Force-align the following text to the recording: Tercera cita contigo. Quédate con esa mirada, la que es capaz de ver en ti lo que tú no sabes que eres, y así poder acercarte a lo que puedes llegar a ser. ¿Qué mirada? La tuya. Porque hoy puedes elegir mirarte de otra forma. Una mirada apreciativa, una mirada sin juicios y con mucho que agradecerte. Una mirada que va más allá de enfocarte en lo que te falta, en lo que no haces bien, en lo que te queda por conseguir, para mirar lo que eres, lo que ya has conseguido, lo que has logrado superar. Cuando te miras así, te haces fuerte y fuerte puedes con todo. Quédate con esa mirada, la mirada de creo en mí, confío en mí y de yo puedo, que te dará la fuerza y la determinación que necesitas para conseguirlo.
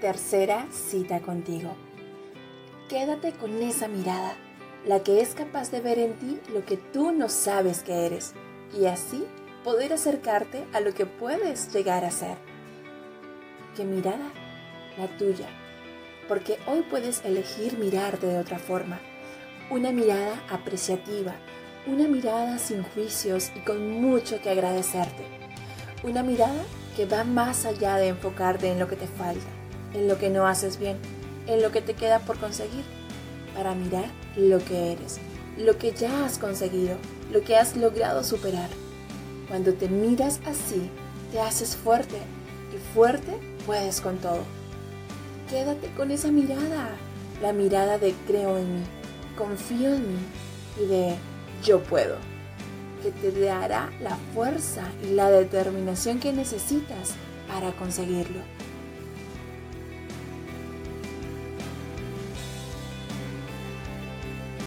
Tercera 0.00 0.66
cita 0.70 1.20
contigo. 1.20 1.74
Quédate 2.90 3.32
con 3.32 3.62
esa 3.62 3.88
mirada, 3.88 4.36
la 4.84 5.02
que 5.02 5.22
es 5.22 5.34
capaz 5.34 5.70
de 5.70 5.80
ver 5.80 5.98
en 5.98 6.12
ti 6.18 6.38
lo 6.52 6.66
que 6.66 6.76
tú 6.76 7.12
no 7.12 7.30
sabes 7.30 7.82
que 7.82 8.04
eres, 8.04 8.34
y 8.78 8.84
así 8.84 9.24
poder 9.64 9.94
acercarte 9.94 10.66
a 10.74 10.80
lo 10.80 10.92
que 10.92 11.06
puedes 11.06 11.72
llegar 11.72 12.04
a 12.04 12.10
ser. 12.10 12.36
¿Qué 13.74 13.84
mirada? 13.84 14.30
La 14.98 15.06
tuya. 15.16 15.48
Porque 16.28 16.58
hoy 16.66 16.82
puedes 16.82 17.24
elegir 17.24 17.78
mirarte 17.78 18.26
de 18.26 18.38
otra 18.38 18.58
forma. 18.58 19.00
Una 19.70 19.92
mirada 19.92 20.42
apreciativa, 20.50 21.34
una 21.86 22.06
mirada 22.06 22.58
sin 22.58 22.82
juicios 22.82 23.50
y 23.56 23.60
con 23.60 24.02
mucho 24.02 24.42
que 24.42 24.50
agradecerte. 24.50 25.24
Una 26.02 26.22
mirada 26.22 26.62
que 26.94 27.06
va 27.06 27.24
más 27.24 27.64
allá 27.64 27.96
de 27.96 28.08
enfocarte 28.08 28.70
en 28.70 28.78
lo 28.78 28.88
que 28.88 28.96
te 28.96 29.06
falta, 29.06 29.46
en 29.96 30.08
lo 30.08 30.18
que 30.18 30.30
no 30.30 30.46
haces 30.46 30.78
bien, 30.78 30.96
en 31.46 31.62
lo 31.62 31.72
que 31.72 31.80
te 31.80 31.94
queda 31.94 32.20
por 32.20 32.38
conseguir, 32.38 32.84
para 33.54 33.74
mirar 33.74 34.10
lo 34.36 34.58
que 34.58 34.92
eres, 34.92 35.18
lo 35.56 35.78
que 35.78 35.92
ya 35.92 36.26
has 36.26 36.38
conseguido, 36.38 36.96
lo 37.32 37.42
que 37.42 37.56
has 37.56 37.76
logrado 37.76 38.22
superar. 38.22 38.68
Cuando 39.48 39.72
te 39.72 39.88
miras 39.88 40.40
así, 40.46 40.90
te 41.32 41.40
haces 41.40 41.74
fuerte 41.74 42.16
y 42.74 42.94
fuerte 42.94 43.32
puedes 43.64 44.00
con 44.00 44.18
todo. 44.18 44.42
Quédate 45.48 45.88
con 45.96 46.10
esa 46.10 46.30
mirada, 46.30 46.90
la 47.40 47.52
mirada 47.52 47.98
de 47.98 48.14
creo 48.26 48.58
en 48.58 48.80
mí, 48.80 48.82
confío 49.36 49.94
en 49.94 50.08
mí 50.08 50.18
y 50.82 50.86
de 50.86 51.16
yo 51.64 51.82
puedo, 51.82 52.16
que 53.02 53.10
te 53.12 53.40
dará 53.40 53.90
la 54.00 54.16
fuerza 54.34 54.82
y 55.02 55.14
la 55.14 55.30
determinación 55.30 56.20
que 56.20 56.32
necesitas 56.32 57.14
para 57.48 57.72
conseguirlo. 57.72 58.40